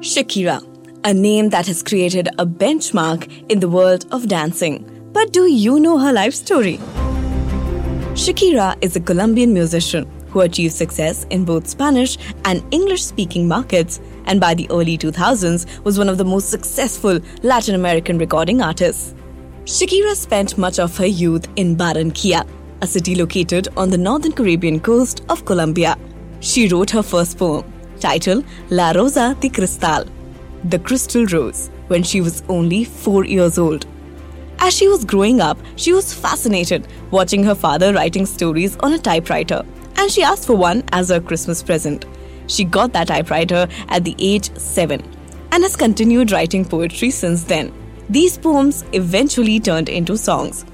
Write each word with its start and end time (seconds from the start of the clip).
Shakira, 0.00 0.62
a 1.04 1.14
name 1.14 1.50
that 1.50 1.66
has 1.66 1.82
created 1.82 2.28
a 2.38 2.46
benchmark 2.46 3.30
in 3.48 3.60
the 3.60 3.68
world 3.68 4.06
of 4.10 4.28
dancing. 4.28 4.84
But 5.12 5.32
do 5.32 5.46
you 5.46 5.80
know 5.80 5.98
her 5.98 6.12
life 6.12 6.34
story? 6.34 6.78
Shakira 8.14 8.76
is 8.80 8.96
a 8.96 9.00
Colombian 9.00 9.52
musician 9.52 10.10
who 10.30 10.40
achieved 10.40 10.74
success 10.74 11.24
in 11.30 11.44
both 11.44 11.66
Spanish 11.66 12.18
and 12.44 12.62
English 12.72 13.04
speaking 13.04 13.48
markets 13.48 14.00
and 14.26 14.40
by 14.40 14.54
the 14.54 14.68
early 14.70 14.98
2000s 14.98 15.82
was 15.84 15.98
one 15.98 16.08
of 16.08 16.18
the 16.18 16.24
most 16.24 16.50
successful 16.50 17.20
Latin 17.42 17.74
American 17.74 18.18
recording 18.18 18.60
artists. 18.60 19.14
Shakira 19.64 20.14
spent 20.14 20.58
much 20.58 20.78
of 20.78 20.96
her 20.96 21.06
youth 21.06 21.46
in 21.56 21.76
Barranquilla, 21.76 22.46
a 22.82 22.86
city 22.86 23.14
located 23.14 23.68
on 23.76 23.90
the 23.90 23.98
northern 23.98 24.32
Caribbean 24.32 24.80
coast 24.80 25.22
of 25.28 25.44
Colombia. 25.44 25.96
She 26.40 26.68
wrote 26.68 26.90
her 26.90 27.02
first 27.02 27.38
poem, 27.38 27.64
titled 27.98 28.44
La 28.70 28.92
Rosa 28.92 29.36
de 29.40 29.48
Cristal, 29.48 30.04
The 30.64 30.78
Crystal 30.78 31.26
Rose, 31.26 31.70
when 31.88 32.02
she 32.02 32.20
was 32.20 32.42
only 32.48 32.84
four 32.84 33.24
years 33.24 33.58
old. 33.58 33.86
As 34.60 34.74
she 34.74 34.88
was 34.88 35.04
growing 35.04 35.40
up, 35.40 35.58
she 35.76 35.92
was 35.92 36.12
fascinated 36.12 36.86
watching 37.10 37.44
her 37.44 37.54
father 37.54 37.92
writing 37.92 38.26
stories 38.26 38.76
on 38.78 38.92
a 38.92 38.98
typewriter, 38.98 39.64
and 39.96 40.10
she 40.10 40.22
asked 40.22 40.46
for 40.46 40.56
one 40.56 40.82
as 40.92 41.10
her 41.10 41.20
Christmas 41.20 41.62
present. 41.62 42.06
She 42.48 42.64
got 42.64 42.92
that 42.92 43.08
typewriter 43.08 43.68
at 43.88 44.04
the 44.04 44.16
age 44.18 44.56
7 44.56 45.00
and 45.52 45.62
has 45.62 45.76
continued 45.76 46.32
writing 46.32 46.64
poetry 46.64 47.10
since 47.10 47.44
then. 47.44 47.72
These 48.10 48.38
poems 48.38 48.84
eventually 48.92 49.60
turned 49.60 49.88
into 49.88 50.16
songs. 50.16 50.64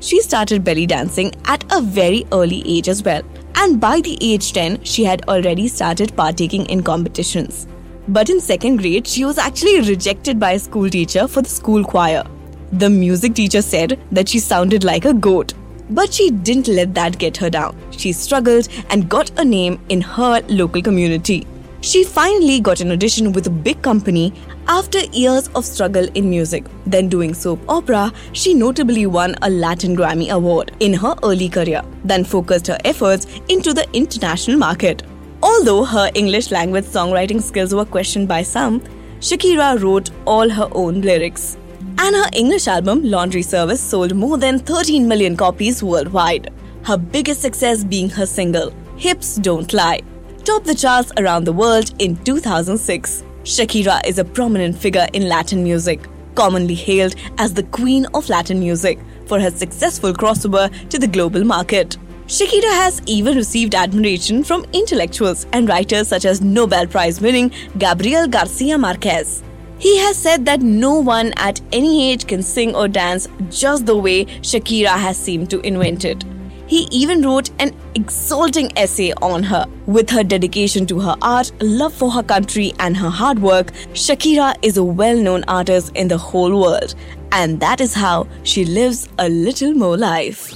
She 0.00 0.20
started 0.20 0.64
belly 0.64 0.86
dancing 0.86 1.32
at 1.44 1.64
a 1.72 1.80
very 1.80 2.26
early 2.32 2.62
age 2.66 2.88
as 2.88 3.02
well, 3.02 3.22
and 3.64 3.80
by 3.80 3.98
the 4.02 4.18
age 4.20 4.52
10, 4.52 4.84
she 4.84 5.04
had 5.04 5.26
already 5.26 5.68
started 5.68 6.14
partaking 6.14 6.66
in 6.66 6.82
competitions. 6.82 7.66
But 8.08 8.28
in 8.28 8.38
second 8.38 8.76
grade, 8.76 9.06
she 9.06 9.24
was 9.24 9.38
actually 9.38 9.80
rejected 9.88 10.38
by 10.38 10.52
a 10.52 10.58
school 10.58 10.90
teacher 10.90 11.26
for 11.26 11.40
the 11.40 11.48
school 11.48 11.82
choir. 11.82 12.24
The 12.72 12.90
music 12.90 13.34
teacher 13.34 13.62
said 13.62 13.98
that 14.12 14.28
she 14.28 14.38
sounded 14.38 14.84
like 14.84 15.06
a 15.06 15.14
goat. 15.14 15.54
But 15.88 16.12
she 16.12 16.30
didn't 16.30 16.68
let 16.68 16.94
that 16.94 17.18
get 17.18 17.38
her 17.38 17.48
down. 17.48 17.74
She 17.90 18.12
struggled 18.12 18.68
and 18.90 19.08
got 19.08 19.30
a 19.38 19.44
name 19.44 19.80
in 19.88 20.02
her 20.02 20.42
local 20.48 20.82
community. 20.82 21.46
She 21.84 22.02
finally 22.02 22.60
got 22.60 22.80
an 22.80 22.92
audition 22.92 23.30
with 23.32 23.46
a 23.46 23.50
big 23.50 23.82
company 23.82 24.32
after 24.68 25.00
years 25.12 25.48
of 25.48 25.66
struggle 25.66 26.08
in 26.14 26.30
music. 26.30 26.64
Then 26.86 27.10
doing 27.10 27.34
soap 27.34 27.60
opera, 27.68 28.10
she 28.32 28.54
notably 28.54 29.04
won 29.04 29.34
a 29.42 29.50
Latin 29.50 29.94
Grammy 29.94 30.30
Award 30.30 30.72
in 30.80 30.94
her 30.94 31.14
early 31.22 31.50
career, 31.50 31.82
then 32.02 32.24
focused 32.24 32.68
her 32.68 32.78
efforts 32.86 33.26
into 33.50 33.74
the 33.74 33.86
international 33.92 34.56
market. 34.56 35.02
Although 35.42 35.84
her 35.84 36.10
English 36.14 36.50
language 36.50 36.86
songwriting 36.86 37.42
skills 37.42 37.74
were 37.74 37.84
questioned 37.84 38.28
by 38.28 38.40
some, 38.40 38.80
Shakira 39.20 39.78
wrote 39.82 40.10
all 40.24 40.48
her 40.48 40.70
own 40.72 41.02
lyrics. 41.02 41.58
And 41.98 42.16
her 42.16 42.30
English 42.32 42.66
album, 42.66 43.02
Laundry 43.02 43.42
Service, 43.42 43.82
sold 43.82 44.14
more 44.14 44.38
than 44.38 44.58
13 44.58 45.06
million 45.06 45.36
copies 45.36 45.82
worldwide. 45.82 46.50
Her 46.84 46.96
biggest 46.96 47.42
success 47.42 47.84
being 47.84 48.08
her 48.08 48.24
single, 48.24 48.72
Hips 48.96 49.36
Don't 49.36 49.70
Lie 49.74 50.00
topped 50.44 50.66
the 50.66 50.74
charts 50.74 51.10
around 51.16 51.44
the 51.44 51.52
world 51.52 51.94
in 51.98 52.16
2006. 52.22 53.24
Shakira 53.44 54.06
is 54.06 54.18
a 54.18 54.24
prominent 54.24 54.76
figure 54.76 55.06
in 55.14 55.26
Latin 55.26 55.64
music, 55.64 56.06
commonly 56.34 56.74
hailed 56.74 57.14
as 57.38 57.54
the 57.54 57.62
queen 57.62 58.06
of 58.12 58.28
Latin 58.28 58.60
music 58.60 58.98
for 59.26 59.40
her 59.40 59.50
successful 59.50 60.12
crossover 60.12 60.70
to 60.90 60.98
the 60.98 61.06
global 61.06 61.44
market. 61.44 61.96
Shakira 62.26 62.72
has 62.82 63.00
even 63.06 63.36
received 63.36 63.74
admiration 63.74 64.44
from 64.44 64.66
intellectuals 64.74 65.46
and 65.54 65.66
writers 65.66 66.08
such 66.08 66.26
as 66.26 66.42
Nobel 66.42 66.86
Prize 66.86 67.22
winning 67.22 67.50
Gabriel 67.78 68.28
Garcia 68.28 68.76
Marquez. 68.76 69.42
He 69.78 69.98
has 69.98 70.16
said 70.16 70.44
that 70.44 70.60
no 70.60 71.00
one 71.00 71.32
at 71.36 71.60
any 71.72 72.10
age 72.10 72.26
can 72.26 72.42
sing 72.42 72.74
or 72.74 72.86
dance 72.86 73.28
just 73.50 73.86
the 73.86 73.96
way 73.96 74.26
Shakira 74.42 74.96
has 74.98 75.16
seemed 75.16 75.48
to 75.50 75.60
invent 75.60 76.04
it. 76.04 76.22
He 76.66 76.88
even 76.90 77.22
wrote 77.22 77.50
an 77.58 77.74
exalting 77.94 78.72
essay 78.76 79.12
on 79.20 79.42
her. 79.42 79.66
With 79.86 80.08
her 80.10 80.24
dedication 80.24 80.86
to 80.86 80.98
her 81.00 81.14
art, 81.20 81.52
love 81.60 81.92
for 81.92 82.10
her 82.10 82.22
country, 82.22 82.72
and 82.78 82.96
her 82.96 83.10
hard 83.10 83.38
work, 83.38 83.72
Shakira 83.92 84.54
is 84.62 84.76
a 84.76 84.84
well 84.84 85.16
known 85.16 85.44
artist 85.46 85.92
in 85.94 86.08
the 86.08 86.18
whole 86.18 86.58
world. 86.60 86.94
And 87.32 87.60
that 87.60 87.80
is 87.80 87.94
how 87.94 88.26
she 88.44 88.64
lives 88.64 89.08
a 89.18 89.28
little 89.28 89.74
more 89.74 89.96
life. 89.96 90.52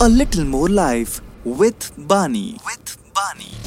A 0.00 0.08
little 0.08 0.44
more 0.44 0.68
life 0.68 1.20
with 1.44 1.92
Bani. 1.96 2.58
With 2.64 2.98
Bani. 3.14 3.59